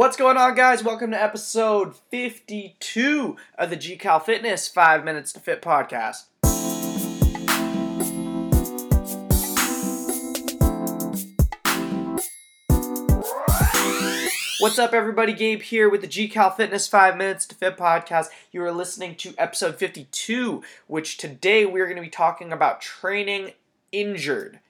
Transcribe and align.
What's 0.00 0.16
going 0.16 0.38
on, 0.38 0.54
guys? 0.54 0.82
Welcome 0.82 1.10
to 1.10 1.22
episode 1.22 1.94
52 1.94 3.36
of 3.58 3.68
the 3.68 3.76
GCal 3.76 4.22
Fitness 4.22 4.66
5 4.66 5.04
Minutes 5.04 5.30
to 5.34 5.40
Fit 5.40 5.60
podcast. 5.60 6.24
What's 14.60 14.78
up, 14.78 14.94
everybody? 14.94 15.34
Gabe 15.34 15.60
here 15.60 15.90
with 15.90 16.00
the 16.00 16.08
GCal 16.08 16.56
Fitness 16.56 16.88
5 16.88 17.18
Minutes 17.18 17.44
to 17.48 17.54
Fit 17.54 17.76
podcast. 17.76 18.28
You 18.52 18.62
are 18.62 18.72
listening 18.72 19.16
to 19.16 19.34
episode 19.36 19.76
52, 19.76 20.62
which 20.86 21.18
today 21.18 21.66
we're 21.66 21.84
going 21.84 21.96
to 21.96 22.02
be 22.02 22.08
talking 22.08 22.54
about 22.54 22.80
training 22.80 23.52
injured. 23.92 24.60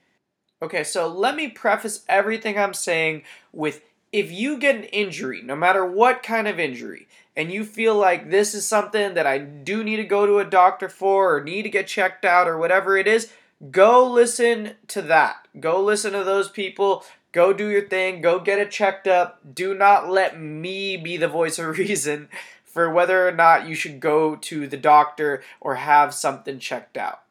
Okay, 0.61 0.83
so 0.83 1.07
let 1.07 1.37
me 1.37 1.47
preface 1.47 2.03
everything 2.09 2.57
I'm 2.57 2.73
saying 2.73 3.23
with 3.53 3.81
if 4.11 4.31
you 4.31 4.57
get 4.57 4.75
an 4.75 4.83
injury, 4.85 5.41
no 5.41 5.55
matter 5.55 5.85
what 5.85 6.23
kind 6.23 6.47
of 6.47 6.59
injury, 6.59 7.07
and 7.35 7.51
you 7.51 7.63
feel 7.63 7.95
like 7.95 8.29
this 8.29 8.53
is 8.53 8.67
something 8.67 9.13
that 9.13 9.25
I 9.25 9.37
do 9.37 9.83
need 9.83 9.97
to 9.97 10.03
go 10.03 10.25
to 10.25 10.39
a 10.39 10.45
doctor 10.45 10.89
for 10.89 11.35
or 11.35 11.43
need 11.43 11.63
to 11.63 11.69
get 11.69 11.87
checked 11.87 12.25
out 12.25 12.47
or 12.47 12.57
whatever 12.57 12.97
it 12.97 13.07
is, 13.07 13.31
go 13.71 14.05
listen 14.05 14.75
to 14.89 15.01
that. 15.03 15.47
Go 15.59 15.81
listen 15.81 16.11
to 16.11 16.23
those 16.23 16.49
people. 16.49 17.05
Go 17.31 17.53
do 17.53 17.69
your 17.69 17.87
thing. 17.87 18.21
Go 18.21 18.39
get 18.39 18.59
it 18.59 18.69
checked 18.69 19.07
up. 19.07 19.39
Do 19.55 19.73
not 19.73 20.09
let 20.09 20.39
me 20.39 20.97
be 20.97 21.15
the 21.15 21.29
voice 21.29 21.57
of 21.57 21.77
reason 21.77 22.27
for 22.65 22.89
whether 22.89 23.27
or 23.27 23.31
not 23.31 23.67
you 23.67 23.75
should 23.75 23.99
go 23.99 24.35
to 24.35 24.67
the 24.67 24.77
doctor 24.77 25.41
or 25.61 25.75
have 25.75 26.13
something 26.13 26.59
checked 26.59 26.97
out. 26.97 27.21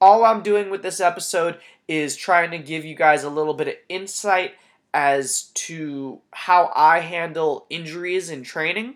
All 0.00 0.24
I'm 0.24 0.42
doing 0.42 0.68
with 0.68 0.82
this 0.82 1.00
episode 1.00 1.58
is 1.88 2.16
trying 2.16 2.50
to 2.50 2.58
give 2.58 2.84
you 2.84 2.94
guys 2.94 3.24
a 3.24 3.30
little 3.30 3.54
bit 3.54 3.68
of 3.68 3.74
insight 3.88 4.52
as 4.96 5.50
to 5.52 6.22
how 6.30 6.72
I 6.74 7.00
handle 7.00 7.66
injuries 7.68 8.30
in 8.30 8.42
training. 8.42 8.94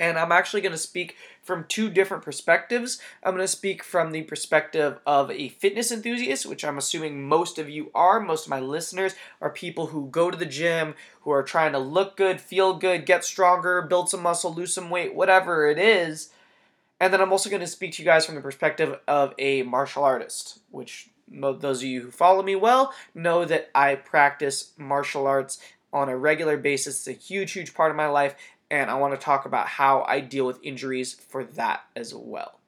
And 0.00 0.16
I'm 0.16 0.32
actually 0.32 0.62
going 0.62 0.72
to 0.72 0.78
speak 0.78 1.14
from 1.42 1.66
two 1.68 1.90
different 1.90 2.22
perspectives. 2.22 2.98
I'm 3.22 3.34
going 3.34 3.44
to 3.44 3.48
speak 3.48 3.84
from 3.84 4.12
the 4.12 4.22
perspective 4.22 4.98
of 5.06 5.30
a 5.30 5.50
fitness 5.50 5.92
enthusiast, 5.92 6.46
which 6.46 6.64
I'm 6.64 6.78
assuming 6.78 7.28
most 7.28 7.58
of 7.58 7.68
you 7.68 7.90
are. 7.94 8.18
Most 8.18 8.46
of 8.46 8.50
my 8.50 8.60
listeners 8.60 9.14
are 9.42 9.50
people 9.50 9.88
who 9.88 10.08
go 10.08 10.30
to 10.30 10.38
the 10.38 10.46
gym, 10.46 10.94
who 11.20 11.32
are 11.32 11.42
trying 11.42 11.72
to 11.72 11.78
look 11.78 12.16
good, 12.16 12.40
feel 12.40 12.72
good, 12.72 13.04
get 13.04 13.24
stronger, 13.24 13.82
build 13.82 14.08
some 14.08 14.22
muscle, 14.22 14.54
lose 14.54 14.72
some 14.72 14.88
weight, 14.88 15.14
whatever 15.14 15.68
it 15.68 15.78
is. 15.78 16.30
And 16.98 17.12
then 17.12 17.20
I'm 17.20 17.32
also 17.32 17.50
going 17.50 17.60
to 17.60 17.66
speak 17.66 17.92
to 17.92 18.02
you 18.02 18.06
guys 18.06 18.24
from 18.24 18.36
the 18.36 18.40
perspective 18.40 18.98
of 19.06 19.34
a 19.38 19.64
martial 19.64 20.02
artist, 20.02 20.60
which 20.70 21.10
those 21.30 21.78
of 21.82 21.88
you 21.88 22.02
who 22.02 22.10
follow 22.10 22.42
me 22.42 22.56
well 22.56 22.92
know 23.14 23.44
that 23.44 23.70
I 23.74 23.94
practice 23.94 24.72
martial 24.76 25.26
arts 25.26 25.58
on 25.92 26.08
a 26.08 26.16
regular 26.16 26.56
basis. 26.56 27.06
It's 27.06 27.08
a 27.08 27.12
huge, 27.12 27.52
huge 27.52 27.74
part 27.74 27.90
of 27.90 27.96
my 27.96 28.08
life, 28.08 28.34
and 28.70 28.90
I 28.90 28.94
want 28.94 29.14
to 29.14 29.24
talk 29.24 29.46
about 29.46 29.68
how 29.68 30.04
I 30.06 30.20
deal 30.20 30.46
with 30.46 30.62
injuries 30.62 31.14
for 31.14 31.44
that 31.44 31.84
as 31.96 32.14
well. 32.14 32.58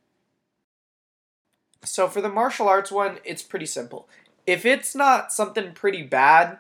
So, 1.83 2.09
for 2.09 2.21
the 2.21 2.29
martial 2.29 2.69
arts 2.69 2.93
one, 2.93 3.19
it's 3.25 3.43
pretty 3.43 3.67
simple. 3.67 4.09
If 4.47 4.67
it's 4.67 4.95
not 4.95 5.33
something 5.33 5.73
pretty 5.73 6.03
bad, 6.03 6.59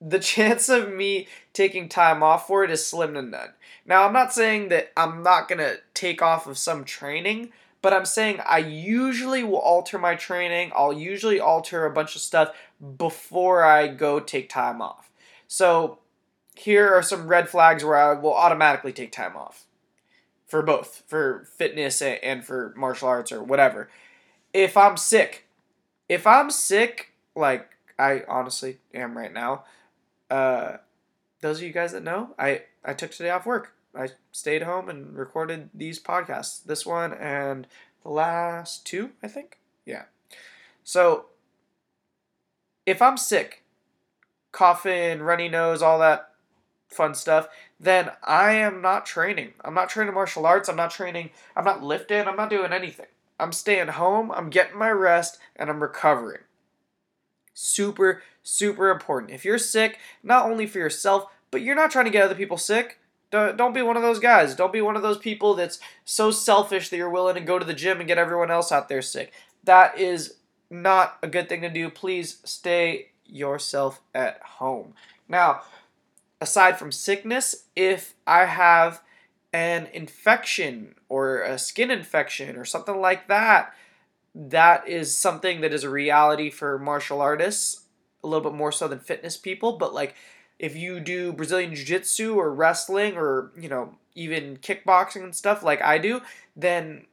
the 0.00 0.18
chance 0.20 0.68
of 0.68 0.92
me 0.92 1.28
taking 1.52 1.88
time 1.88 2.22
off 2.22 2.46
for 2.46 2.64
it 2.64 2.70
is 2.70 2.86
slim 2.86 3.14
to 3.14 3.22
none. 3.22 3.50
Now, 3.86 4.04
I'm 4.04 4.12
not 4.12 4.32
saying 4.32 4.68
that 4.68 4.92
I'm 4.96 5.22
not 5.22 5.48
going 5.48 5.58
to 5.58 5.80
take 5.94 6.22
off 6.22 6.46
of 6.46 6.58
some 6.58 6.84
training, 6.84 7.52
but 7.82 7.92
I'm 7.92 8.06
saying 8.06 8.40
I 8.46 8.58
usually 8.58 9.42
will 9.42 9.58
alter 9.58 9.98
my 9.98 10.14
training. 10.14 10.70
I'll 10.74 10.92
usually 10.92 11.40
alter 11.40 11.84
a 11.84 11.90
bunch 11.90 12.14
of 12.14 12.22
stuff 12.22 12.54
before 12.96 13.64
I 13.64 13.88
go 13.88 14.20
take 14.20 14.48
time 14.48 14.80
off. 14.80 15.10
So 15.48 15.98
here 16.54 16.94
are 16.94 17.02
some 17.02 17.26
red 17.26 17.48
flags 17.48 17.84
where 17.84 17.96
I 17.96 18.14
will 18.14 18.34
automatically 18.34 18.92
take 18.92 19.12
time 19.12 19.36
off 19.36 19.66
for 20.46 20.62
both, 20.62 21.02
for 21.06 21.46
fitness 21.56 22.00
and 22.00 22.44
for 22.44 22.72
martial 22.76 23.08
arts 23.08 23.32
or 23.32 23.42
whatever. 23.42 23.88
If 24.52 24.76
I'm 24.76 24.96
sick, 24.96 25.46
if 26.08 26.26
I'm 26.26 26.50
sick, 26.50 27.12
like 27.34 27.70
I 27.98 28.22
honestly 28.28 28.78
am 28.94 29.16
right 29.16 29.32
now, 29.32 29.64
uh, 30.30 30.76
those 31.40 31.58
of 31.58 31.64
you 31.64 31.72
guys 31.72 31.92
that 31.92 32.04
know, 32.04 32.30
I, 32.38 32.62
I 32.84 32.94
took 32.94 33.10
today 33.10 33.30
off 33.30 33.46
work. 33.46 33.74
I 33.94 34.08
stayed 34.30 34.62
home 34.62 34.88
and 34.88 35.16
recorded 35.16 35.70
these 35.74 36.02
podcasts. 36.02 36.64
This 36.64 36.86
one 36.86 37.12
and 37.12 37.66
the 38.02 38.10
last 38.10 38.86
two, 38.86 39.10
I 39.22 39.28
think. 39.28 39.58
Yeah. 39.84 40.04
So 40.84 41.26
if 42.86 43.02
I'm 43.02 43.16
sick, 43.16 43.62
coughing, 44.50 45.20
runny 45.20 45.48
nose, 45.48 45.82
all 45.82 45.98
that 45.98 46.30
fun 46.88 47.14
stuff, 47.14 47.48
then 47.78 48.10
I 48.22 48.52
am 48.52 48.80
not 48.80 49.06
training. 49.06 49.54
I'm 49.64 49.74
not 49.74 49.88
training 49.88 50.14
martial 50.14 50.46
arts. 50.46 50.68
I'm 50.68 50.76
not 50.76 50.90
training. 50.90 51.30
I'm 51.56 51.64
not 51.64 51.82
lifting. 51.82 52.26
I'm 52.26 52.36
not 52.36 52.50
doing 52.50 52.72
anything. 52.72 53.06
I'm 53.40 53.52
staying 53.52 53.88
home. 53.88 54.30
I'm 54.30 54.50
getting 54.50 54.78
my 54.78 54.90
rest 54.90 55.38
and 55.56 55.68
I'm 55.68 55.82
recovering. 55.82 56.42
Super, 57.54 58.22
super 58.42 58.90
important. 58.90 59.32
If 59.32 59.44
you're 59.44 59.58
sick, 59.58 59.98
not 60.22 60.46
only 60.46 60.66
for 60.66 60.78
yourself, 60.78 61.26
but 61.50 61.62
you're 61.62 61.74
not 61.74 61.90
trying 61.90 62.04
to 62.06 62.10
get 62.10 62.24
other 62.24 62.34
people 62.34 62.56
sick, 62.56 62.98
don't 63.32 63.74
be 63.74 63.82
one 63.82 63.96
of 63.96 64.02
those 64.02 64.18
guys. 64.18 64.54
Don't 64.54 64.72
be 64.72 64.82
one 64.82 64.94
of 64.94 65.02
those 65.02 65.18
people 65.18 65.54
that's 65.54 65.80
so 66.04 66.30
selfish 66.30 66.88
that 66.88 66.96
you're 66.96 67.10
willing 67.10 67.34
to 67.34 67.40
go 67.40 67.58
to 67.58 67.64
the 67.64 67.74
gym 67.74 67.98
and 67.98 68.06
get 68.06 68.18
everyone 68.18 68.50
else 68.50 68.70
out 68.70 68.88
there 68.88 69.02
sick. 69.02 69.32
That 69.64 69.98
is 69.98 70.34
not 70.70 71.18
a 71.22 71.26
good 71.26 71.48
thing 71.48 71.62
to 71.62 71.70
do. 71.70 71.90
Please 71.90 72.38
stay 72.44 73.10
yourself 73.24 74.00
at 74.14 74.40
home. 74.42 74.94
Now, 75.28 75.62
aside 76.40 76.78
from 76.78 76.92
sickness, 76.92 77.64
if 77.74 78.14
I 78.26 78.44
have 78.44 79.02
an 79.52 79.88
infection 79.92 80.94
or 81.08 81.42
a 81.42 81.58
skin 81.58 81.90
infection 81.90 82.56
or 82.56 82.64
something 82.64 83.00
like 83.00 83.28
that, 83.28 83.74
that 84.34 84.88
is 84.88 85.16
something 85.16 85.60
that 85.60 85.72
is 85.72 85.84
a 85.84 85.90
reality 85.90 86.50
for 86.50 86.78
martial 86.78 87.20
artists, 87.20 87.84
a 88.24 88.26
little 88.26 88.50
bit 88.50 88.56
more 88.56 88.72
so 88.72 88.88
than 88.88 88.98
fitness 88.98 89.36
people, 89.36 89.72
but 89.72 89.92
like 89.92 90.14
if 90.62 90.76
you 90.76 91.00
do 91.00 91.32
Brazilian 91.32 91.74
Jiu 91.74 91.84
Jitsu 91.84 92.36
or 92.36 92.54
wrestling 92.54 93.16
or, 93.16 93.50
you 93.58 93.68
know, 93.68 93.96
even 94.14 94.56
kickboxing 94.58 95.24
and 95.24 95.34
stuff 95.34 95.64
like 95.64 95.82
I 95.82 95.98
do, 95.98 96.22
then 96.54 97.06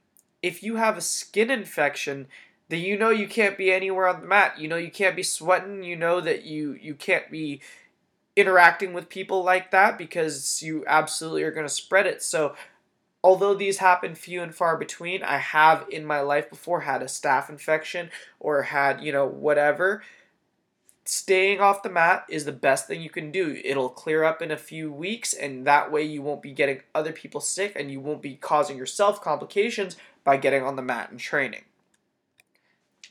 if 0.44 0.62
you 0.62 0.76
have 0.76 0.98
a 0.98 1.02
skin 1.02 1.50
infection, 1.50 2.28
then 2.70 2.80
you 2.80 2.96
know 2.96 3.10
you 3.10 3.28
can't 3.28 3.58
be 3.58 3.72
anywhere 3.72 4.08
on 4.08 4.22
the 4.22 4.28
mat. 4.28 4.60
You 4.60 4.68
know 4.68 4.78
you 4.78 4.92
can't 4.92 5.16
be 5.16 5.24
sweating. 5.24 5.84
You 5.84 5.96
know 5.96 6.22
that 6.22 6.44
you, 6.44 6.78
you 6.80 6.94
can't 6.94 7.32
be 7.32 7.60
interacting 8.36 8.94
with 8.94 9.10
people 9.10 9.44
like 9.44 9.72
that 9.72 9.98
because 9.98 10.62
you 10.62 10.84
absolutely 10.86 11.42
are 11.42 11.52
going 11.52 11.66
to 11.66 11.74
spread 11.74 12.06
it. 12.06 12.22
So, 12.22 12.54
although 13.24 13.56
these 13.56 13.80
happen 13.80 14.14
few 14.14 14.44
and 14.44 14.54
far 14.54 14.78
between, 14.78 15.24
I 15.24 15.38
have 15.38 15.86
in 15.90 16.06
my 16.06 16.22
life 16.22 16.52
before 16.52 16.82
had 16.82 17.02
a 17.02 17.06
staph 17.06 17.50
infection 17.50 18.12
or 18.40 18.62
had, 18.62 19.02
you 19.02 19.12
know, 19.12 19.26
whatever 19.26 20.04
staying 21.10 21.60
off 21.60 21.82
the 21.82 21.90
mat 21.90 22.24
is 22.30 22.46
the 22.46 22.52
best 22.52 22.86
thing 22.86 23.02
you 23.02 23.10
can 23.10 23.32
do. 23.32 23.60
It'll 23.66 23.90
clear 23.90 24.24
up 24.24 24.44
in 24.44 24.52
a 24.52 24.58
few 24.58 24.94
weeks, 24.94 25.34
and 25.34 25.66
that 25.66 25.92
way 25.92 26.04
you 26.04 26.22
won't 26.22 26.44
be 26.44 26.52
getting 26.52 26.82
other 26.94 27.12
people 27.12 27.42
sick 27.42 27.74
and 27.76 27.90
you 27.90 28.00
won't 28.00 28.22
be 28.22 28.36
causing 28.36 28.78
yourself 28.78 29.20
complications 29.20 29.98
by 30.24 30.38
getting 30.38 30.62
on 30.62 30.76
the 30.76 30.84
mat 30.84 31.10
and 31.10 31.20
training. 31.20 31.64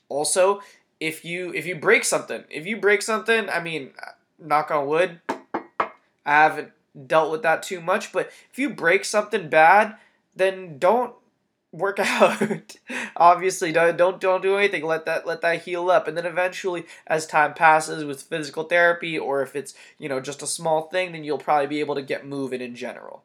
Also, 0.09 0.61
if 1.01 1.25
you 1.25 1.53
if 1.55 1.67
you 1.67 1.75
break 1.75 2.05
something, 2.05 2.45
if 2.51 2.67
you 2.67 2.77
break 2.77 3.03
something, 3.03 3.51
I 3.51 3.61
mean, 3.61 3.91
knock 4.39 4.71
on 4.71 4.87
wood, 4.87 5.21
I 5.29 5.91
haven't 6.25 6.71
dealt 7.05 7.33
with 7.33 7.43
that 7.43 7.65
too 7.65 7.81
much, 7.81 8.13
but 8.13 8.31
if 8.53 8.61
you 8.61 8.71
break 8.71 9.05
something 9.05 9.49
bad, 9.49 9.97
then 10.37 10.79
don't 10.79 11.15
work 11.73 11.99
out. 12.03 12.77
Obviously, 13.17 13.73
don't 13.73 13.97
don't 13.97 14.21
don't 14.21 14.43
do 14.43 14.57
anything. 14.57 14.85
Let 14.85 15.05
that 15.07 15.27
let 15.27 15.41
that 15.43 15.63
heal 15.63 15.91
up, 15.91 16.09
and 16.09 16.17
then 16.17 16.27
eventually, 16.27 16.87
as 17.07 17.27
time 17.27 17.55
passes 17.55 18.05
with 18.05 18.23
physical 18.23 18.65
therapy, 18.65 19.19
or 19.19 19.43
if 19.43 19.55
it's 19.55 19.75
you 19.99 20.09
know 20.09 20.21
just 20.21 20.43
a 20.43 20.47
small 20.47 20.83
thing, 20.83 21.13
then 21.13 21.25
you'll 21.25 21.39
probably 21.39 21.67
be 21.67 21.81
able 21.81 21.95
to 21.95 22.03
get 22.03 22.27
moving 22.27 22.61
in 22.61 22.75
general. 22.75 23.25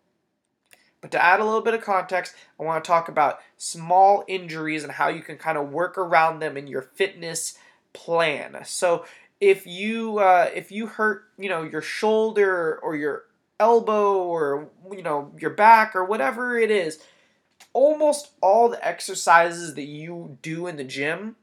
But 1.02 1.12
to 1.12 1.24
add 1.24 1.42
a 1.42 1.46
little 1.46 1.62
bit 1.62 1.74
of 1.74 1.82
context, 1.82 2.34
I 2.58 2.64
want 2.64 2.82
to 2.82 2.88
talk 2.88 3.10
about 3.10 3.40
small 3.58 4.24
injuries 4.28 4.84
and 4.84 4.94
how 4.94 5.10
you 5.10 5.22
can 5.22 5.38
kind 5.38 5.58
of 5.58 5.70
work 5.70 5.98
around 5.98 6.40
them 6.40 6.56
in 6.56 6.66
your 6.66 6.82
fitness 6.82 7.58
plan. 7.92 8.60
So 8.64 9.06
if 9.42 9.68
you 9.68 10.20
uh, 10.20 10.50
if 10.54 10.72
you 10.72 10.88
hurt 10.88 11.26
you 11.38 11.50
know 11.50 11.64
your 11.64 11.82
shoulder 11.82 12.80
or 12.82 12.96
your 12.96 13.24
elbow 13.60 14.24
or 14.24 14.70
you 14.92 15.04
know 15.04 15.32
your 15.40 15.52
back 15.52 15.96
or 15.96 16.06
whatever 16.06 16.58
it 16.58 16.72
is 16.72 17.00
almost 17.74 18.32
all 18.42 18.70
the 18.70 18.86
exercises 18.86 19.74
that 19.76 19.84
you 19.84 20.38
do 20.42 20.68
in 20.68 20.78
the 20.78 20.84
gym, 20.84 21.36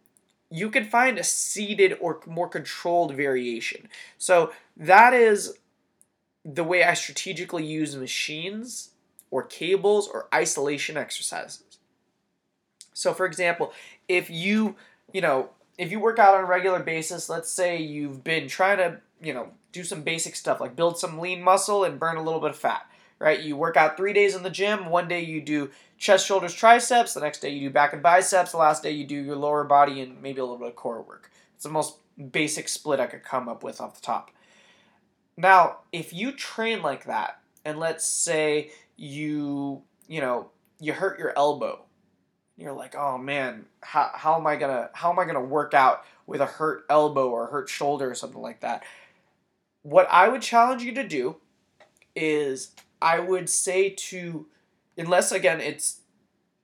you 0.51 0.71
can 0.71 0.85
find 0.85 1.19
a 1.19 1.25
seated 1.25 1.97
or 2.01 2.21
more 2.27 2.49
controlled 2.49 3.15
variation. 3.15 3.89
So 4.19 4.53
that 4.77 5.13
is 5.13 5.59
the 6.45 6.65
way 6.65 6.83
I 6.85 6.95
strategically 6.95 7.65
use 7.65 7.95
machines 7.95 8.91
or 9.31 9.43
cables 9.43 10.09
or 10.09 10.27
isolation 10.35 10.97
exercises. 10.97 11.79
So 12.93 13.13
for 13.15 13.27
example, 13.27 13.73
if 14.09 14.31
you, 14.31 14.77
you 15.13 15.21
know, 15.21 15.51
if 15.79 15.91
you 15.91 16.01
work 16.01 16.19
out 16.19 16.35
on 16.35 16.45
a 16.45 16.47
regular 16.47 16.81
basis, 16.81 17.29
let's 17.29 17.51
say 17.51 17.81
you've 17.81 18.25
been 18.25 18.49
trying 18.49 18.79
to, 18.79 19.01
you 19.23 19.33
know, 19.33 19.51
do 19.73 19.85
some 19.85 20.03
basic 20.03 20.35
stuff 20.35 20.61
like 20.61 20.75
build 20.75 20.99
some 20.99 21.19
lean 21.19 21.43
muscle 21.43 21.85
and 21.85 22.01
burn 22.01 22.17
a 22.17 22.23
little 22.23 22.41
bit 22.41 22.51
of 22.51 22.59
fat. 22.59 22.90
Right? 23.21 23.41
You 23.41 23.57
work 23.57 23.77
out 23.77 23.97
three 23.97 24.15
days 24.15 24.35
in 24.35 24.43
the 24.43 24.51
gym. 24.51 24.87
One 24.87 25.07
day 25.07 25.21
you 25.21 25.43
do 25.43 25.71
chest, 25.99 26.27
shoulders, 26.27 26.55
triceps. 26.55 27.15
The 27.15 27.21
next 27.21 27.41
day 27.41 27.51
you 27.51 27.69
do 27.69 27.73
back 27.73 27.93
and 27.93 28.03
biceps. 28.03 28.53
The 28.53 28.57
last 28.57 28.83
day 28.83 28.93
you 28.93 29.07
do 29.07 29.15
your 29.15 29.37
lower 29.37 29.63
body 29.63 30.01
and 30.01 30.23
maybe 30.23 30.41
a 30.41 30.45
little 30.45 30.59
bit 30.59 30.69
of 30.69 30.77
core 30.77 31.03
work. 31.03 31.31
It's 31.55 31.65
the 31.65 31.71
most 31.71 31.99
basic 32.33 32.69
split 32.69 32.99
I 32.99 33.07
could 33.07 33.23
come 33.23 33.49
up 33.49 33.63
with 33.63 33.81
off 33.81 33.95
the 33.95 34.01
top. 34.01 34.31
Now, 35.37 35.81
if 35.93 36.13
you 36.13 36.33
train 36.33 36.83
like 36.83 37.05
that, 37.05 37.41
and 37.65 37.79
let's 37.79 38.05
say 38.05 38.71
you, 38.97 39.83
you 40.09 40.21
know, 40.21 40.51
you 40.81 40.95
hurt 40.95 41.19
your 41.19 41.37
elbow, 41.37 41.85
you're 42.57 42.73
like, 42.73 42.95
oh 42.95 43.17
man, 43.17 43.65
how, 43.83 44.11
how 44.15 44.37
am 44.37 44.47
I 44.47 44.57
gonna 44.57 44.91
how 44.93 45.11
am 45.11 45.19
I 45.19 45.25
gonna 45.25 45.41
work 45.41 45.73
out 45.73 46.05
with 46.27 46.41
a 46.41 46.47
hurt 46.47 46.85
elbow 46.91 47.31
or 47.31 47.47
hurt 47.47 47.69
shoulder 47.69 48.11
or 48.11 48.15
something 48.15 48.41
like 48.41 48.61
that? 48.61 48.83
What 49.83 50.07
I 50.11 50.29
would 50.29 50.43
challenge 50.43 50.83
you 50.83 50.95
to 50.95 51.07
do 51.07 51.37
is 52.15 52.73
I 53.03 53.19
would 53.19 53.49
say 53.49 53.91
to 53.91 54.47
unless 54.97 55.33
again 55.33 55.61
it's 55.61 56.01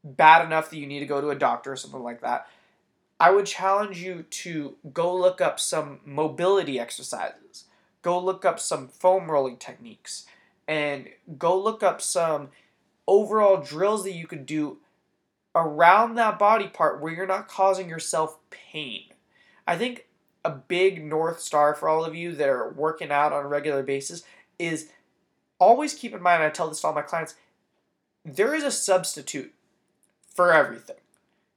bad 0.04 0.44
enough 0.44 0.70
that 0.70 0.78
you 0.78 0.86
need 0.86 1.00
to 1.00 1.06
go 1.06 1.20
to 1.20 1.30
a 1.30 1.34
doctor 1.34 1.72
or 1.72 1.76
something 1.76 2.02
like 2.02 2.20
that, 2.20 2.46
I 3.18 3.30
would 3.30 3.46
challenge 3.46 4.00
you 4.02 4.22
to 4.22 4.76
go 4.92 5.14
look 5.14 5.40
up 5.40 5.58
some 5.58 6.00
mobility 6.04 6.78
exercises. 6.78 7.64
Go 8.02 8.22
look 8.22 8.44
up 8.44 8.60
some 8.60 8.88
foam 8.88 9.30
rolling 9.30 9.56
techniques 9.56 10.26
and 10.68 11.08
go 11.38 11.58
look 11.58 11.82
up 11.82 12.00
some 12.00 12.50
overall 13.08 13.62
drills 13.62 14.04
that 14.04 14.12
you 14.12 14.26
could 14.26 14.46
do 14.46 14.78
around 15.54 16.14
that 16.14 16.38
body 16.38 16.68
part 16.68 17.00
where 17.00 17.12
you're 17.12 17.26
not 17.26 17.48
causing 17.48 17.88
yourself 17.88 18.38
pain. 18.50 19.04
I 19.66 19.76
think 19.76 20.06
a 20.44 20.50
big 20.50 21.02
north 21.02 21.40
star 21.40 21.74
for 21.74 21.88
all 21.88 22.04
of 22.04 22.14
you 22.14 22.32
that 22.32 22.48
are 22.48 22.70
working 22.70 23.10
out 23.10 23.32
on 23.32 23.44
a 23.44 23.48
regular 23.48 23.82
basis 23.82 24.22
is 24.58 24.90
always 25.58 25.94
keep 25.94 26.14
in 26.14 26.22
mind, 26.22 26.42
I 26.42 26.50
tell 26.50 26.68
this 26.68 26.80
to 26.80 26.88
all 26.88 26.94
my 26.94 27.02
clients, 27.02 27.34
there 28.24 28.54
is 28.54 28.64
a 28.64 28.70
substitute 28.70 29.52
for 30.34 30.52
everything. 30.52 30.96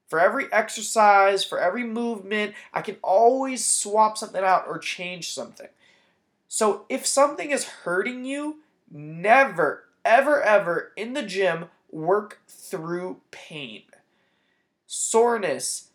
For 0.07 0.19
every 0.19 0.51
exercise, 0.51 1.43
for 1.43 1.59
every 1.59 1.83
movement, 1.83 2.55
I 2.73 2.81
can 2.81 2.97
always 3.03 3.65
swap 3.65 4.17
something 4.17 4.43
out 4.43 4.65
or 4.67 4.79
change 4.79 5.31
something. 5.31 5.67
So 6.47 6.85
if 6.89 7.05
something 7.05 7.51
is 7.51 7.65
hurting 7.65 8.25
you, 8.25 8.57
never, 8.89 9.85
ever, 10.03 10.41
ever 10.41 10.91
in 10.95 11.13
the 11.13 11.21
gym 11.21 11.65
work 11.91 12.41
through 12.47 13.21
pain. 13.29 13.83
Soreness, 14.87 15.89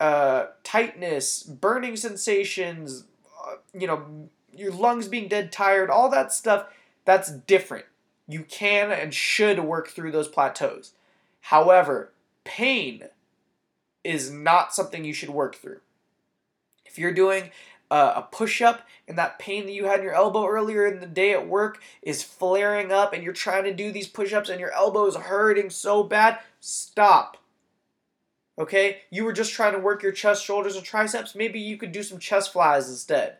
uh, 0.00 0.46
tightness, 0.64 1.42
burning 1.42 1.96
sensations, 1.96 3.04
uh, 3.46 3.56
you 3.78 3.86
know, 3.86 4.30
your 4.54 4.72
lungs 4.72 5.08
being 5.08 5.28
dead 5.28 5.52
tired, 5.52 5.90
all 5.90 6.08
that 6.10 6.32
stuff, 6.32 6.66
that's 7.08 7.32
different. 7.32 7.86
You 8.26 8.42
can 8.42 8.92
and 8.92 9.14
should 9.14 9.60
work 9.60 9.88
through 9.88 10.12
those 10.12 10.28
plateaus. 10.28 10.92
However, 11.40 12.12
pain 12.44 13.04
is 14.04 14.30
not 14.30 14.74
something 14.74 15.06
you 15.06 15.14
should 15.14 15.30
work 15.30 15.54
through. 15.56 15.80
If 16.84 16.98
you're 16.98 17.14
doing 17.14 17.50
a 17.90 18.22
push 18.30 18.60
up 18.60 18.86
and 19.08 19.16
that 19.16 19.38
pain 19.38 19.64
that 19.64 19.72
you 19.72 19.86
had 19.86 20.00
in 20.00 20.04
your 20.04 20.12
elbow 20.12 20.46
earlier 20.46 20.86
in 20.86 21.00
the 21.00 21.06
day 21.06 21.32
at 21.32 21.48
work 21.48 21.80
is 22.02 22.22
flaring 22.22 22.92
up 22.92 23.14
and 23.14 23.22
you're 23.22 23.32
trying 23.32 23.64
to 23.64 23.72
do 23.72 23.90
these 23.90 24.06
push 24.06 24.34
ups 24.34 24.50
and 24.50 24.60
your 24.60 24.72
elbow 24.72 25.06
is 25.06 25.16
hurting 25.16 25.70
so 25.70 26.02
bad, 26.02 26.38
stop. 26.60 27.38
Okay? 28.58 28.98
You 29.08 29.24
were 29.24 29.32
just 29.32 29.54
trying 29.54 29.72
to 29.72 29.78
work 29.78 30.02
your 30.02 30.12
chest, 30.12 30.44
shoulders, 30.44 30.76
and 30.76 30.84
triceps. 30.84 31.34
Maybe 31.34 31.58
you 31.58 31.78
could 31.78 31.92
do 31.92 32.02
some 32.02 32.18
chest 32.18 32.52
flies 32.52 32.90
instead. 32.90 33.38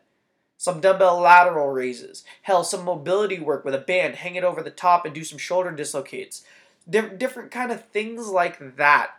Some 0.61 0.81
dumbbell 0.81 1.21
lateral 1.21 1.69
raises. 1.69 2.25
Hell, 2.43 2.65
some 2.65 2.85
mobility 2.85 3.39
work 3.39 3.65
with 3.65 3.75
a 3.75 3.79
band, 3.79 4.17
hang 4.17 4.35
it 4.35 4.43
over 4.43 4.61
the 4.61 4.71
top 4.71 5.07
and 5.07 5.15
do 5.15 5.23
some 5.23 5.39
shoulder 5.39 5.71
dislocates. 5.71 6.43
different 6.91 7.53
kind 7.53 7.71
of 7.71 7.85
things 7.87 8.27
like 8.27 8.77
that. 8.77 9.13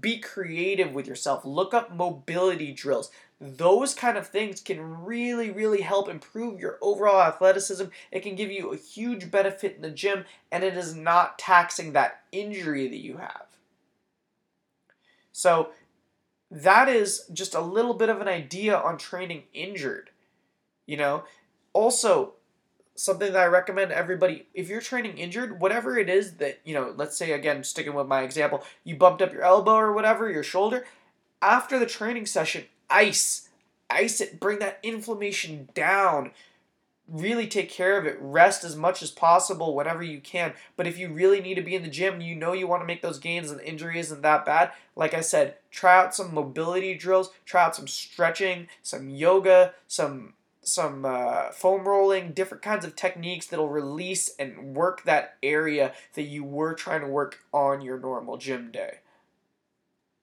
Be 0.00 0.18
creative 0.18 0.92
with 0.92 1.06
yourself. 1.06 1.44
Look 1.44 1.72
up 1.72 1.94
mobility 1.94 2.72
drills. 2.72 3.12
Those 3.40 3.94
kind 3.94 4.18
of 4.18 4.26
things 4.26 4.60
can 4.60 5.04
really, 5.04 5.50
really 5.50 5.82
help 5.82 6.08
improve 6.08 6.58
your 6.58 6.78
overall 6.82 7.20
athleticism. 7.20 7.84
It 8.10 8.20
can 8.20 8.34
give 8.34 8.50
you 8.50 8.72
a 8.72 8.76
huge 8.76 9.30
benefit 9.30 9.76
in 9.76 9.82
the 9.82 9.90
gym, 9.90 10.24
and 10.50 10.64
it 10.64 10.76
is 10.76 10.96
not 10.96 11.38
taxing 11.38 11.92
that 11.92 12.22
injury 12.32 12.88
that 12.88 13.00
you 13.00 13.18
have. 13.18 13.46
So, 15.30 15.70
that 16.50 16.88
is 16.88 17.26
just 17.32 17.54
a 17.54 17.60
little 17.60 17.94
bit 17.94 18.08
of 18.08 18.20
an 18.20 18.28
idea 18.28 18.76
on 18.76 18.98
training 18.98 19.44
injured. 19.54 20.10
You 20.92 20.98
know, 20.98 21.24
also 21.72 22.34
something 22.96 23.32
that 23.32 23.40
I 23.40 23.46
recommend 23.46 23.92
everybody 23.92 24.48
if 24.52 24.68
you're 24.68 24.82
training 24.82 25.16
injured, 25.16 25.58
whatever 25.58 25.96
it 25.96 26.10
is 26.10 26.34
that, 26.34 26.60
you 26.66 26.74
know, 26.74 26.92
let's 26.94 27.16
say 27.16 27.32
again, 27.32 27.64
sticking 27.64 27.94
with 27.94 28.06
my 28.06 28.20
example, 28.20 28.62
you 28.84 28.94
bumped 28.94 29.22
up 29.22 29.32
your 29.32 29.40
elbow 29.40 29.76
or 29.76 29.94
whatever, 29.94 30.30
your 30.30 30.42
shoulder, 30.42 30.84
after 31.40 31.78
the 31.78 31.86
training 31.86 32.26
session, 32.26 32.66
ice. 32.90 33.48
Ice 33.88 34.20
it, 34.20 34.38
bring 34.38 34.58
that 34.58 34.80
inflammation 34.82 35.70
down. 35.72 36.32
Really 37.08 37.46
take 37.46 37.70
care 37.70 37.96
of 37.96 38.04
it. 38.04 38.18
Rest 38.20 38.62
as 38.62 38.76
much 38.76 39.02
as 39.02 39.10
possible 39.10 39.74
whenever 39.74 40.02
you 40.02 40.20
can. 40.20 40.52
But 40.76 40.86
if 40.86 40.98
you 40.98 41.08
really 41.08 41.40
need 41.40 41.54
to 41.54 41.62
be 41.62 41.74
in 41.74 41.84
the 41.84 41.88
gym, 41.88 42.20
you 42.20 42.34
know 42.34 42.52
you 42.52 42.66
want 42.66 42.82
to 42.82 42.86
make 42.86 43.00
those 43.00 43.18
gains 43.18 43.50
and 43.50 43.58
the 43.58 43.66
injury 43.66 43.98
isn't 43.98 44.20
that 44.20 44.44
bad. 44.44 44.72
Like 44.94 45.14
I 45.14 45.22
said, 45.22 45.54
try 45.70 45.96
out 45.96 46.14
some 46.14 46.34
mobility 46.34 46.94
drills, 46.94 47.30
try 47.46 47.64
out 47.64 47.74
some 47.76 47.88
stretching, 47.88 48.68
some 48.82 49.08
yoga, 49.08 49.72
some 49.88 50.34
some 50.62 51.04
uh, 51.04 51.50
foam 51.50 51.86
rolling, 51.86 52.32
different 52.32 52.62
kinds 52.62 52.84
of 52.84 52.94
techniques 52.94 53.46
that'll 53.46 53.68
release 53.68 54.34
and 54.38 54.74
work 54.74 55.02
that 55.04 55.36
area 55.42 55.92
that 56.14 56.22
you 56.22 56.44
were 56.44 56.74
trying 56.74 57.00
to 57.00 57.06
work 57.06 57.40
on 57.52 57.80
your 57.80 57.98
normal 57.98 58.36
gym 58.36 58.70
day. 58.70 58.98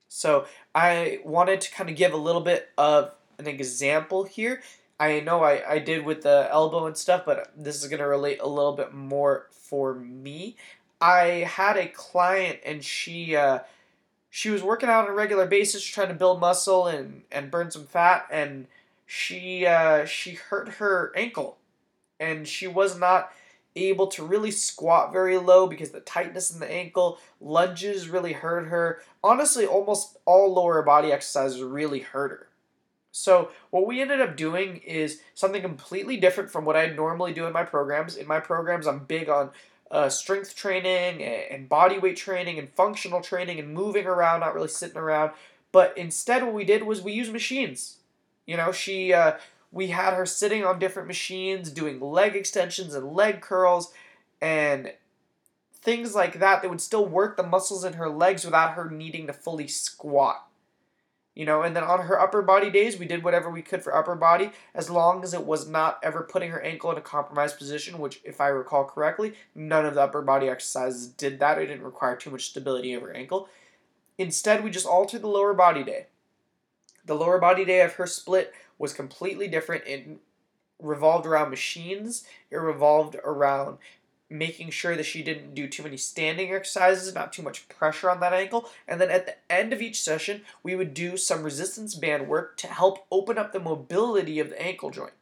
So 0.07 0.45
I 0.73 1.19
wanted 1.23 1.61
to 1.61 1.71
kind 1.71 1.89
of 1.89 1.95
give 1.95 2.13
a 2.13 2.17
little 2.17 2.41
bit 2.41 2.69
of 2.77 3.13
an 3.37 3.47
example 3.47 4.23
here. 4.23 4.61
I 4.99 5.19
know 5.19 5.43
I, 5.43 5.73
I 5.73 5.79
did 5.79 6.03
with 6.03 6.23
the 6.23 6.47
elbow 6.51 6.87
and 6.87 6.97
stuff, 6.97 7.23
but 7.25 7.51
this 7.55 7.81
is 7.81 7.89
going 7.89 8.01
to 8.01 8.07
relate 8.07 8.39
a 8.41 8.47
little 8.47 8.73
bit 8.73 8.93
more 8.93 9.47
for 9.51 9.93
me. 9.93 10.57
I 10.99 11.47
had 11.47 11.77
a 11.77 11.87
client 11.87 12.59
and 12.65 12.83
she 12.83 13.35
uh, 13.35 13.59
she 14.29 14.49
was 14.49 14.61
working 14.61 14.89
out 14.89 15.05
on 15.05 15.11
a 15.11 15.15
regular 15.15 15.45
basis 15.45 15.83
trying 15.83 16.09
to 16.09 16.13
build 16.13 16.39
muscle 16.39 16.87
and, 16.87 17.23
and 17.31 17.49
burn 17.49 17.71
some 17.71 17.85
fat 17.85 18.27
and 18.29 18.67
she 19.11 19.65
uh, 19.65 20.05
she 20.05 20.35
hurt 20.35 20.73
her 20.73 21.11
ankle, 21.15 21.57
and 22.19 22.47
she 22.47 22.67
was 22.67 22.95
not 22.99 23.31
able 23.75 24.05
to 24.05 24.23
really 24.23 24.51
squat 24.51 25.11
very 25.11 25.35
low 25.35 25.65
because 25.65 25.89
the 25.89 25.99
tightness 25.99 26.53
in 26.53 26.59
the 26.59 26.71
ankle. 26.71 27.17
Lunges 27.41 28.07
really 28.07 28.33
hurt 28.33 28.67
her. 28.67 29.01
Honestly, 29.23 29.65
almost 29.65 30.17
all 30.25 30.53
lower 30.53 30.83
body 30.83 31.11
exercises 31.11 31.59
really 31.63 32.01
hurt 32.01 32.29
her. 32.29 32.47
So 33.11 33.49
what 33.71 33.87
we 33.87 33.99
ended 33.99 34.21
up 34.21 34.37
doing 34.37 34.77
is 34.77 35.21
something 35.33 35.63
completely 35.63 36.17
different 36.17 36.51
from 36.51 36.63
what 36.63 36.77
I 36.77 36.85
normally 36.85 37.33
do 37.33 37.47
in 37.47 37.53
my 37.53 37.63
programs. 37.63 38.15
In 38.15 38.27
my 38.27 38.39
programs, 38.39 38.85
I'm 38.85 39.05
big 39.05 39.27
on 39.27 39.49
uh, 39.89 40.09
strength 40.09 40.55
training 40.55 41.23
and 41.23 41.67
body 41.67 41.97
weight 41.97 42.17
training 42.17 42.59
and 42.59 42.69
functional 42.69 43.21
training 43.21 43.57
and 43.57 43.73
moving 43.73 44.05
around, 44.05 44.41
not 44.41 44.53
really 44.53 44.67
sitting 44.67 44.97
around. 44.97 45.31
But 45.71 45.97
instead, 45.97 46.43
what 46.43 46.53
we 46.53 46.63
did 46.63 46.83
was 46.83 47.01
we 47.01 47.13
used 47.13 47.33
machines. 47.33 47.95
You 48.49 48.57
know, 48.57 48.71
she 48.71 49.13
uh, 49.13 49.33
we 49.71 49.89
had 49.89 50.15
her 50.15 50.25
sitting 50.25 50.65
on 50.65 50.79
different 50.79 51.07
machines 51.07 51.69
doing 51.69 51.99
leg 51.99 52.35
extensions 52.35 52.95
and 52.95 53.13
leg 53.13 53.41
curls 53.41 53.93
and 54.41 54.91
things 55.71 56.15
like 56.15 56.39
that 56.39 56.63
that 56.63 56.69
would 56.69 56.81
still 56.81 57.05
work 57.05 57.37
the 57.37 57.43
muscles 57.43 57.83
in 57.83 57.93
her 57.93 58.09
legs 58.09 58.43
without 58.43 58.73
her 58.73 58.89
needing 58.89 59.27
to 59.27 59.33
fully 59.33 59.67
squat. 59.67 60.47
You 61.35 61.45
know, 61.45 61.61
and 61.61 61.75
then 61.75 61.83
on 61.83 62.07
her 62.07 62.19
upper 62.19 62.41
body 62.41 62.71
days, 62.71 62.97
we 62.97 63.05
did 63.05 63.23
whatever 63.23 63.51
we 63.51 63.61
could 63.61 63.83
for 63.83 63.95
upper 63.95 64.15
body 64.15 64.49
as 64.73 64.89
long 64.89 65.23
as 65.23 65.35
it 65.35 65.45
was 65.45 65.69
not 65.69 65.99
ever 66.01 66.23
putting 66.23 66.49
her 66.49 66.61
ankle 66.61 66.91
in 66.91 66.97
a 66.97 67.01
compromised 67.01 67.59
position, 67.59 67.99
which, 67.99 68.19
if 68.23 68.41
I 68.41 68.47
recall 68.47 68.83
correctly, 68.83 69.35
none 69.53 69.85
of 69.85 69.93
the 69.93 70.01
upper 70.01 70.23
body 70.23 70.49
exercises 70.49 71.05
did 71.05 71.39
that. 71.39 71.59
It 71.59 71.67
didn't 71.67 71.83
require 71.83 72.15
too 72.15 72.31
much 72.31 72.49
stability 72.49 72.93
of 72.93 73.03
her 73.03 73.13
ankle. 73.13 73.47
Instead, 74.17 74.63
we 74.63 74.71
just 74.71 74.87
altered 74.87 75.21
the 75.21 75.27
lower 75.27 75.53
body 75.53 75.83
day. 75.83 76.07
The 77.09 77.15
lower 77.15 77.39
body 77.39 77.65
day 77.65 77.81
of 77.81 77.93
her 77.93 78.05
split 78.05 78.53
was 78.77 78.93
completely 78.93 79.47
different. 79.47 79.87
It 79.87 80.07
revolved 80.79 81.25
around 81.25 81.49
machines, 81.49 82.23
it 82.51 82.57
revolved 82.57 83.15
around 83.23 83.79
making 84.29 84.69
sure 84.69 84.95
that 84.95 85.07
she 85.07 85.23
didn't 85.23 85.55
do 85.55 85.67
too 85.67 85.81
many 85.81 85.97
standing 85.97 86.53
exercises, 86.53 87.11
not 87.15 87.33
too 87.33 87.41
much 87.41 87.67
pressure 87.67 88.11
on 88.11 88.19
that 88.19 88.33
ankle. 88.33 88.69
And 88.87 89.01
then 89.01 89.09
at 89.09 89.25
the 89.25 89.37
end 89.51 89.73
of 89.73 89.81
each 89.81 90.03
session, 90.03 90.43
we 90.61 90.75
would 90.75 90.93
do 90.93 91.17
some 91.17 91.41
resistance 91.41 91.95
band 91.95 92.27
work 92.27 92.57
to 92.57 92.67
help 92.67 93.07
open 93.11 93.39
up 93.39 93.53
the 93.53 93.59
mobility 93.59 94.39
of 94.39 94.51
the 94.51 94.61
ankle 94.61 94.91
joint. 94.91 95.13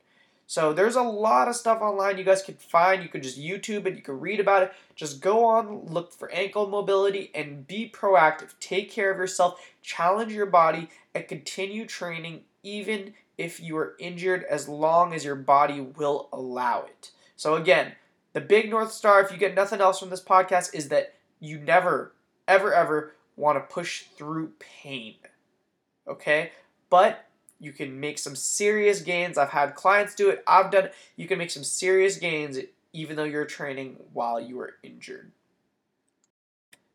So 0.49 0.71
there's 0.71 0.95
a 0.95 1.01
lot 1.01 1.49
of 1.49 1.57
stuff 1.57 1.81
online 1.81 2.17
you 2.17 2.23
guys 2.23 2.41
can 2.41 2.55
find. 2.55 3.03
You 3.03 3.09
can 3.09 3.21
just 3.21 3.37
YouTube 3.39 3.85
it, 3.85 3.95
you 3.95 4.01
can 4.01 4.19
read 4.19 4.39
about 4.39 4.63
it. 4.63 4.73
Just 4.95 5.21
go 5.21 5.45
on, 5.45 5.85
look 5.87 6.13
for 6.13 6.31
ankle 6.31 6.67
mobility, 6.67 7.29
and 7.35 7.67
be 7.67 7.91
proactive. 7.93 8.53
Take 8.61 8.89
care 8.89 9.11
of 9.11 9.17
yourself, 9.17 9.59
challenge 9.81 10.31
your 10.31 10.45
body, 10.45 10.87
and 11.13 11.27
continue 11.27 11.85
training 11.85 12.45
even 12.63 13.13
if 13.37 13.59
you 13.59 13.77
are 13.77 13.95
injured 13.99 14.45
as 14.45 14.69
long 14.69 15.13
as 15.13 15.25
your 15.25 15.35
body 15.35 15.81
will 15.81 16.29
allow 16.31 16.83
it. 16.83 17.11
So, 17.35 17.55
again, 17.55 17.93
the 18.31 18.41
big 18.41 18.69
North 18.69 18.93
Star, 18.93 19.21
if 19.21 19.31
you 19.31 19.37
get 19.37 19.53
nothing 19.53 19.81
else 19.81 19.99
from 19.99 20.09
this 20.09 20.23
podcast, 20.23 20.73
is 20.73 20.87
that 20.89 21.15
you 21.41 21.59
never, 21.59 22.13
ever, 22.47 22.73
ever 22.73 23.13
want 23.35 23.57
to 23.57 23.73
push 23.73 24.03
through 24.03 24.53
pain. 24.59 25.15
Okay? 26.07 26.51
But 26.89 27.26
you 27.59 27.71
can 27.71 27.99
make 27.99 28.17
some 28.17 28.35
serious 28.35 29.01
gains. 29.01 29.37
I've 29.37 29.49
had 29.49 29.75
clients 29.75 30.15
do 30.15 30.29
it, 30.29 30.43
I've 30.47 30.71
done 30.71 30.85
it. 30.85 30.95
You 31.15 31.27
can 31.27 31.37
make 31.37 31.51
some 31.51 31.63
serious 31.63 32.17
gains 32.17 32.57
even 32.93 33.15
though 33.15 33.23
you're 33.23 33.45
training 33.45 33.97
while 34.13 34.39
you 34.39 34.59
are 34.59 34.75
injured. 34.83 35.31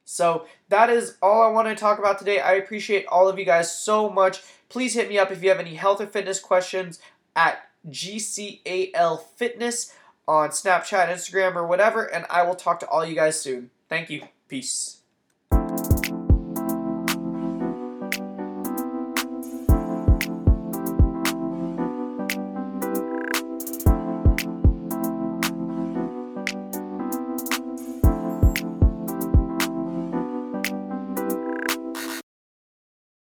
So 0.04 0.46
that 0.68 0.90
is 0.90 1.16
all 1.22 1.42
I 1.42 1.48
want 1.48 1.68
to 1.68 1.74
talk 1.74 1.98
about 1.98 2.18
today. 2.18 2.40
I 2.40 2.52
appreciate 2.54 3.06
all 3.06 3.28
of 3.28 3.38
you 3.38 3.44
guys 3.44 3.76
so 3.76 4.10
much. 4.10 4.42
Please 4.68 4.94
hit 4.94 5.08
me 5.08 5.18
up 5.18 5.30
if 5.30 5.42
you 5.42 5.48
have 5.48 5.60
any 5.60 5.74
health 5.74 6.00
or 6.00 6.06
fitness 6.06 6.40
questions 6.40 6.98
at 7.34 7.68
GCAL 7.88 9.22
Fitness 9.36 9.94
on 10.28 10.50
Snapchat, 10.50 11.08
Instagram, 11.08 11.56
or 11.56 11.66
whatever, 11.66 12.04
and 12.04 12.26
I 12.30 12.42
will 12.42 12.54
talk 12.54 12.80
to 12.80 12.88
all 12.88 13.04
you 13.04 13.14
guys 13.14 13.40
soon. 13.40 13.70
Thank 13.88 14.10
you. 14.10 14.22
Peace. 14.48 15.01